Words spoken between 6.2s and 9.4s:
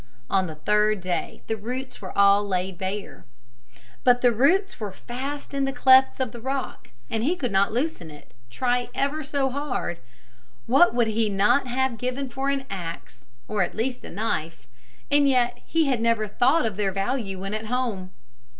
the rock and he could not loosen it, try ever